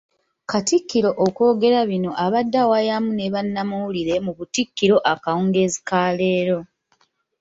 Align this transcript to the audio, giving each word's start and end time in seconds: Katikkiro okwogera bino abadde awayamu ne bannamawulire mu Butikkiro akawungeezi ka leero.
Katikkiro 0.51 1.09
okwogera 1.25 1.79
bino 1.91 2.11
abadde 2.25 2.57
awayamu 2.65 3.09
ne 3.13 3.27
bannamawulire 3.33 4.15
mu 4.25 4.31
Butikkiro 4.37 4.97
akawungeezi 5.11 5.79
ka 5.89 6.01
leero. 6.19 6.59